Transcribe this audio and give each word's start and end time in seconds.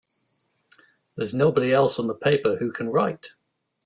There's 1.15 1.31
nobody 1.35 1.71
else 1.71 1.99
on 1.99 2.07
the 2.07 2.15
paper 2.15 2.55
who 2.55 2.71
can 2.71 2.89
write! 2.89 3.35